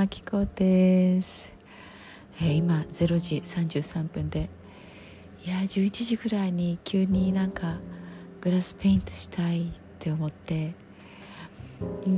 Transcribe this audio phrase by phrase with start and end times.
[0.00, 1.52] マキコです、
[2.40, 4.48] えー、今0時33分で。
[5.44, 7.76] いや11時ぐらいに急になんか
[8.40, 9.66] グラスペイントしたいっ
[9.98, 10.72] て思って。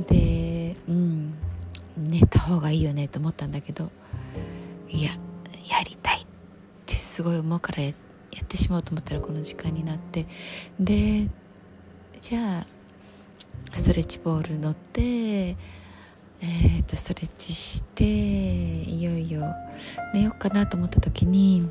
[0.07, 1.33] でうん
[1.97, 3.91] 寝た方がいいよねと思ったんだけど。
[4.87, 5.11] いや
[5.69, 6.25] やりたいっ
[6.85, 7.93] てすごい思うからやっ
[8.47, 10.25] てしまおうと思ったらこの時間になって。
[10.79, 11.27] で
[12.21, 12.65] じゃあ
[13.73, 15.57] ストレッチボール乗って
[16.45, 19.55] えー、とストレッチしていよいよ
[20.13, 21.69] 寝ようかなと思った時に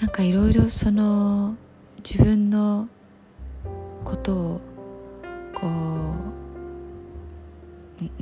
[0.00, 1.56] なんかいろいろその
[1.98, 2.88] 自分の
[4.02, 4.60] ことを
[5.54, 5.72] こう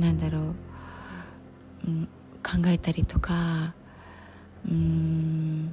[0.01, 0.43] なんだろう、
[1.87, 2.09] うん、
[2.43, 3.75] 考えたりとか
[4.69, 5.73] うん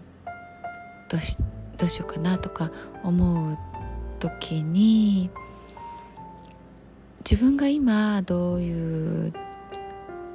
[1.09, 1.37] どうし
[1.75, 2.69] どうしようかなとか
[3.03, 3.57] 思う
[4.19, 5.31] 時に
[7.23, 9.33] 自分が今どういう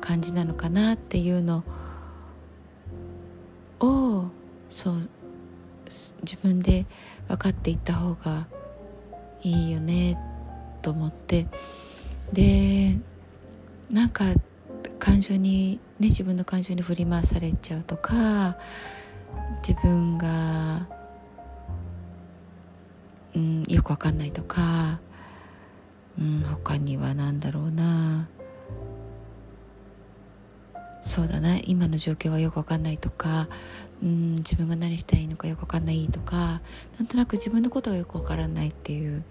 [0.01, 1.65] 感じなのかなっていうの
[3.81, 4.27] を
[4.69, 5.09] そう
[6.23, 6.87] 自分で
[7.29, 8.47] 分かっていった方が
[9.43, 10.19] いいよね
[10.83, 11.47] と思って。
[12.33, 12.97] で
[13.91, 14.25] なんか
[14.99, 18.57] 感情にね自分の感情に振り回されちゃうとか
[19.67, 20.87] 自分が、
[23.35, 25.01] うん、よく分かんないとか、
[26.19, 28.29] うん、他には何だろうな。
[31.03, 31.59] そうだな。
[31.59, 33.49] 今の状況がよく分かんないとか、
[34.03, 36.61] うん、自分が何したらいいのかよく分かんないとか。
[36.99, 39.23] なんとなく自分のことがよく分からないっていう、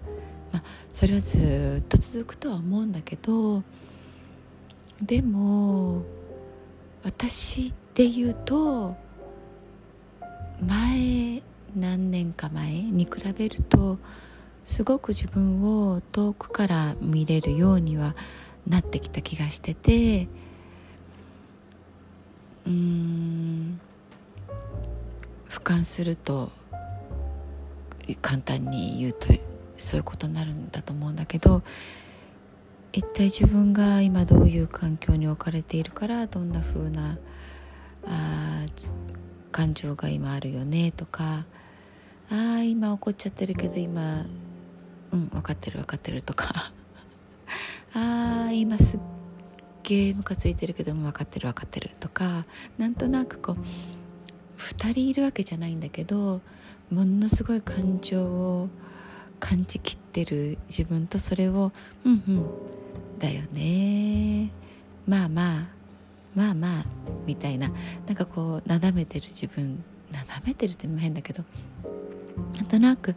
[0.52, 3.62] まあ、それはずっと続くとは思うんだけど。
[5.02, 6.02] でも
[7.02, 8.96] 私で言うと
[10.66, 11.42] 前
[11.76, 13.98] 何年か前に比べると
[14.66, 18.14] すごく自分を遠くから見れるようには
[18.68, 20.28] なってきた気がしてて。
[22.66, 23.80] うん
[25.48, 26.50] 俯瞰すると
[28.20, 29.28] 簡単に言うと
[29.78, 31.62] そういうことになるんだと思うんだけど
[32.92, 37.18] 一体自分が今どういう環境に置かれているからどんな風な
[38.04, 38.64] あ
[39.52, 41.44] 感情が今あるよねとか
[42.30, 44.26] ああ今怒っちゃってるけど今
[45.12, 46.72] うん分かってる分かってるとか。
[47.94, 49.00] ああ今すっ
[49.84, 52.46] げえムカついてるけども分かってる分かってるとか。
[52.78, 56.40] なんとなくこう2人いるわけじゃないんだけど
[56.90, 58.68] ものすごい感情を
[59.38, 61.72] 感じきってる自分とそれを
[62.04, 62.46] 「うんうん
[63.18, 64.50] だよね。
[65.06, 65.68] まあまあ
[66.34, 66.86] まあまあ」
[67.26, 67.70] みたいな。
[68.06, 69.82] なんかこうなだめてる自分。
[70.12, 71.44] なだめてるっても変だけど。
[72.54, 73.14] なんとなく、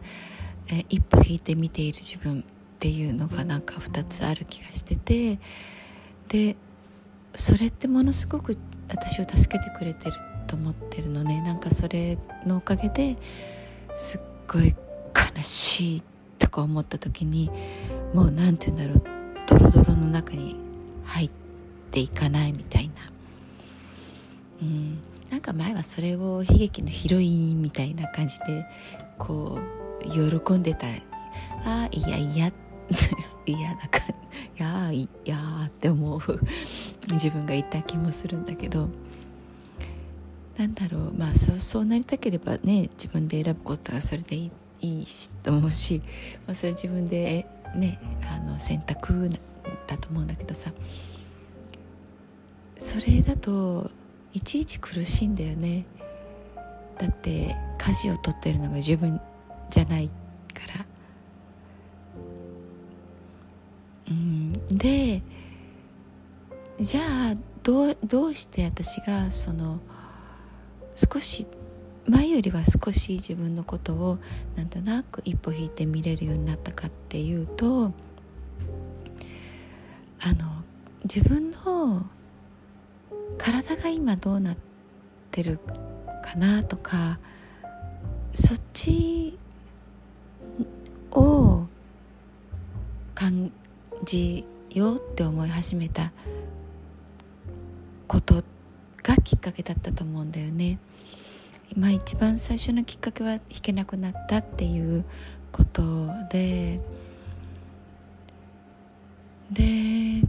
[0.71, 2.43] え一歩引いて見ている自分っ
[2.79, 5.39] ていうのがなんか2つある気がしてて。
[6.29, 6.55] で
[7.35, 8.57] それってものすごく
[8.87, 10.13] 私を助けてくれてる
[10.47, 11.41] と思ってるのね。
[11.41, 13.17] なんかそれのおかげで
[13.95, 14.75] すっごい
[15.35, 16.03] 悲しい
[16.37, 17.51] とか思った時に
[18.13, 19.03] もう何て言うんだろう。
[19.47, 20.55] ドロドロの中に
[21.05, 21.29] 入っ
[21.91, 22.93] ていかないみたいな。
[24.61, 24.99] うん。
[25.29, 28.65] なんか前はそれを悲劇のヒロインみたいな感じで
[29.19, 30.87] こう喜んでた
[31.65, 32.51] あいやいや
[33.45, 34.01] 嫌な感
[34.57, 36.21] じやいやーって思う
[37.11, 38.89] 自分がいた気もするんだけど
[40.57, 44.51] なんだろうまあそうそうなりたければね自分で選ぶことはそれでいい
[44.81, 46.01] いいしと思うし、
[46.47, 47.45] まあ、それ自分で
[47.75, 47.99] ね
[48.29, 49.29] あの選択
[49.87, 50.71] だと思うんだけどさ
[52.77, 53.91] それだと
[54.33, 55.85] いちいち苦しいんだよね。
[56.97, 59.19] だって舵を取ってるのが自分
[59.69, 60.13] じゃないか
[60.77, 60.85] ら。
[64.09, 64.53] うん。
[64.77, 65.21] で
[66.79, 69.79] じゃあどうどうして私がその
[70.95, 71.45] 少し
[72.07, 74.17] 前よりは少し自分のことを
[74.55, 77.91] なんとなく一歩引いて見れるようになったかっていうと
[80.21, 80.63] あの
[81.03, 82.05] 自分の
[83.37, 84.57] 体が今どうなっ
[85.31, 85.59] てる
[86.23, 87.19] かなとか
[88.33, 89.37] そっち
[91.11, 91.67] を
[93.15, 93.51] 感
[94.03, 96.11] じようって思い始めた
[98.07, 98.43] こと
[99.03, 100.79] がきっかけだったと思うんだよね。
[101.75, 105.05] 今一番最初のきっかけは弾けなくなったっていう
[105.51, 105.81] こと
[106.31, 106.79] で。
[109.51, 110.21] で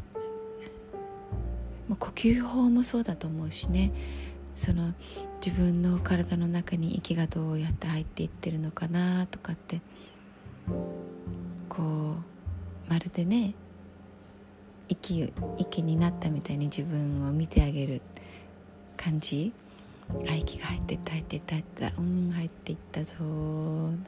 [1.99, 3.93] 呼吸法もそうだと思うしね。
[4.55, 4.95] その
[5.45, 9.81] 自分の体の中に息がどうやって入っていってるのかなとかって。
[11.69, 12.17] こ
[12.89, 13.55] うまるでね
[14.89, 18.03] 息息になったみたいに自分を見てあげる
[18.97, 19.53] 感じ。
[20.29, 21.93] あ息が入ってった入ってった入った。
[21.99, 23.15] うん入っていったぞ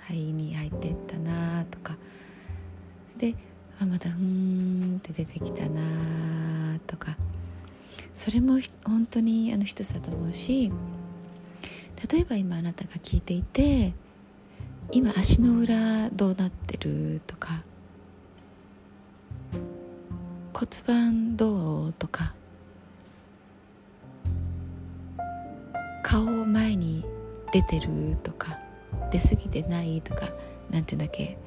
[0.00, 1.96] 肺に入っていったなとか。
[3.18, 3.34] で
[3.78, 7.16] あまたうんって出てきたなとか。
[8.12, 10.70] それも本当にあの一つだと思うし
[12.10, 13.94] 例えば今あなたが聞いていて
[14.94, 17.62] 今足の裏どうなってるとか
[20.52, 22.34] 骨盤どうとか
[26.02, 27.06] 顔前に
[27.52, 28.58] 出てるとか
[29.10, 30.28] 出過ぎてないとか
[30.70, 31.38] なんていうんだっけ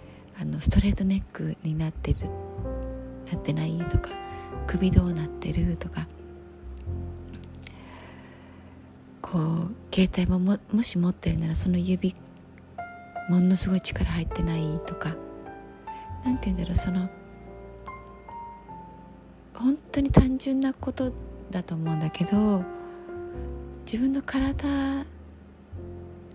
[0.41, 2.19] あのストレートネックになってる
[3.31, 4.09] なってないとか
[4.65, 6.07] 首どうなってるとか
[9.21, 12.15] こう携帯もももし持ってるならその指
[13.29, 15.15] ものすごい力入ってないとか
[16.23, 17.09] 何て言うんだろうその
[19.53, 21.11] 本当に単純なこと
[21.49, 22.63] だと思うんだけど
[23.85, 25.05] 自分の体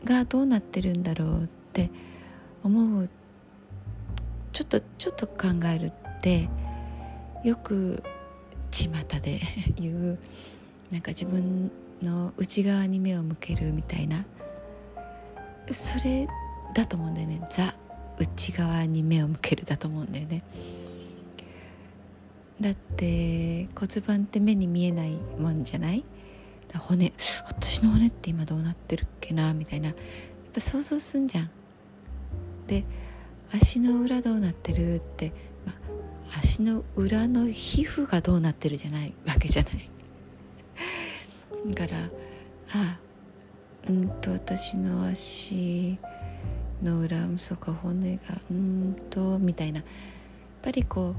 [0.05, 1.91] がどうなってるんだろうって
[2.65, 3.09] 思う
[4.53, 6.49] ちょっとちょっと考えるって
[7.45, 8.03] よく
[8.71, 8.91] 巷
[9.21, 9.41] で
[9.77, 10.19] 言う
[10.91, 11.71] なんか自分
[12.03, 14.25] の内側に目を向けるみたいな。
[15.73, 16.27] それ
[16.75, 17.41] だと思うんだよね。
[17.51, 17.75] ザ
[18.19, 20.43] 内側に目を向けるだと思うんだよね。
[22.61, 26.05] だって骨盤って目に見えないもんじゃない？
[26.79, 27.13] 骨
[27.47, 29.55] 私の骨って今どうなってるっけな？
[29.55, 29.89] みたいな。
[29.89, 29.97] やっ
[30.53, 31.51] ぱ想像すんじゃん。
[32.67, 32.85] で
[33.53, 35.33] 足の裏どうなってるって、
[35.67, 35.73] ま、
[36.39, 39.15] 足の裏の皮膚がどうなってるじゃない？
[39.27, 39.91] わけじゃない。
[41.73, 41.99] だから
[42.75, 42.99] あ
[43.89, 45.99] うんと私の足
[46.82, 49.79] の裏そか骨がうんとみたいな。
[49.81, 49.87] やっ
[50.62, 51.15] ぱりこ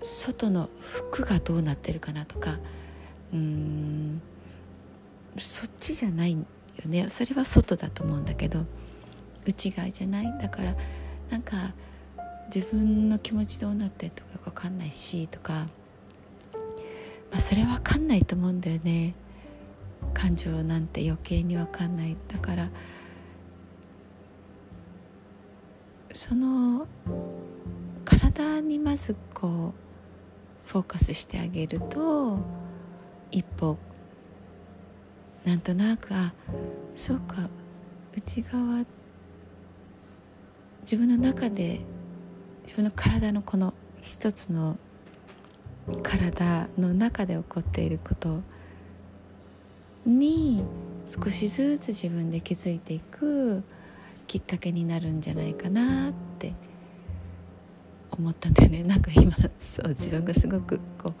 [0.00, 2.58] う外の服がどうなってるかなとか
[3.32, 4.22] うん
[5.38, 6.44] そっちじゃないよ
[6.86, 7.10] ね。
[7.10, 8.64] それは外だと思うんだけど
[9.46, 10.38] 内側じゃない？
[10.40, 10.74] だから
[11.30, 11.72] なんか
[12.54, 15.68] 自分の気持ちどうなってるとか分かんないしとか、
[17.30, 19.14] まあ、それ分かんないと思うんだよね。
[20.14, 22.16] 感情なんて余計に分かんない。
[22.28, 22.70] だから
[26.12, 26.86] その
[28.04, 29.72] 体にまずこ
[30.66, 32.38] うフォーカスしてあげると
[33.30, 33.78] 一歩
[35.44, 36.32] なんとなくあ
[36.94, 37.48] そうか
[38.16, 38.84] 内側
[40.82, 41.80] 自分の中で
[42.62, 43.72] 自分の体のこの
[44.02, 44.78] 一つの
[46.02, 48.40] 体の中で起こっていること
[50.04, 50.64] に
[51.06, 53.62] 少しずつ自分で気づいていく。
[54.30, 56.52] きっかけになるんじゃないかなって
[58.12, 58.84] 思ったんだよね。
[58.86, 61.12] なんか今そう自分がすごくこ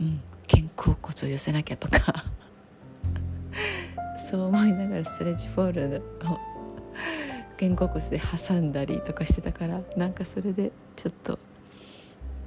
[0.00, 2.24] う、うん、肩甲骨を寄せなきゃとか。
[4.30, 6.38] そう思いながらストレッチフォールを
[7.58, 11.40] 肩甲骨で挟んだりとかしてたからなんかそれでちょっと、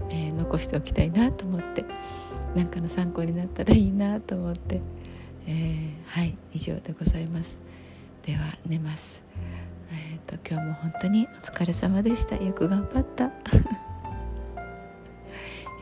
[0.10, 1.84] えー、残しておきたいなと思って。
[2.56, 4.80] 何かの参考になったらいいなと思って、
[5.46, 7.60] えー、はい以上でございます。
[8.26, 9.26] では寝ます。
[9.92, 12.36] えーと、今日も本当にお疲れ様でした。
[12.36, 13.26] よく頑張った。
[13.26, 13.32] よ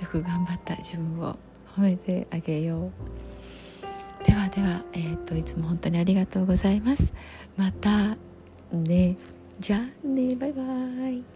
[0.10, 0.76] く頑張った。
[0.78, 1.38] 自分を
[1.76, 2.92] 褒めてあげよう。
[4.26, 7.14] ではでは、えーと、いつも本当にありがとうございます。
[7.58, 8.16] また
[8.72, 9.18] ね。
[9.60, 10.36] じゃあね。
[10.36, 10.64] バイバ
[11.10, 11.33] イ。